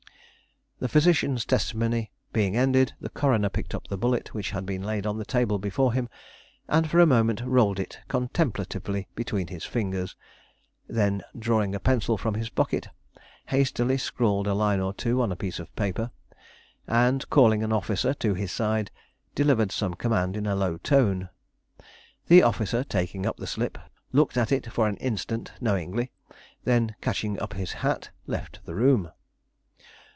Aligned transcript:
The 0.83 0.89
physician's 0.89 1.45
testimony 1.45 2.11
being 2.33 2.57
ended, 2.57 2.93
the 2.99 3.09
coroner 3.11 3.49
picked 3.49 3.75
up 3.75 3.85
the 3.87 3.99
bullet 3.99 4.33
which 4.33 4.49
had 4.49 4.65
been 4.65 4.81
laid 4.81 5.05
on 5.05 5.19
the 5.19 5.25
table 5.25 5.59
before 5.59 5.93
him, 5.93 6.09
and 6.67 6.89
for 6.89 6.99
a 6.99 7.05
moment 7.05 7.39
rolled 7.41 7.79
it 7.79 7.99
contemplatively 8.07 9.07
between 9.13 9.45
his 9.49 9.63
fingers; 9.63 10.15
then, 10.87 11.21
drawing 11.37 11.75
a 11.75 11.79
pencil 11.79 12.17
from 12.17 12.33
his 12.33 12.49
pocket, 12.49 12.87
hastily 13.49 13.95
scrawled 13.95 14.47
a 14.47 14.55
line 14.55 14.79
or 14.79 14.91
two 14.91 15.21
on 15.21 15.31
a 15.31 15.35
piece 15.35 15.59
of 15.59 15.69
paper 15.75 16.09
and, 16.87 17.29
calling 17.29 17.61
an 17.63 17.71
officer 17.71 18.15
to 18.15 18.33
his 18.33 18.51
side, 18.51 18.89
delivered 19.35 19.71
some 19.71 19.93
command 19.93 20.35
in 20.35 20.47
a 20.47 20.55
low 20.55 20.77
tone. 20.77 21.29
The 22.25 22.41
officer, 22.41 22.83
taking 22.83 23.27
up 23.27 23.37
the 23.37 23.45
slip, 23.45 23.77
looked 24.13 24.35
at 24.35 24.51
it 24.51 24.73
for 24.73 24.87
an 24.87 24.97
instant 24.97 25.51
knowingly, 25.61 26.11
then 26.63 26.95
catching 27.01 27.39
up 27.39 27.53
his 27.53 27.71
hat 27.85 28.09
left 28.25 28.65
the 28.65 28.73
room. 28.73 29.11